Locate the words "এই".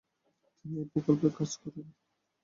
0.81-0.87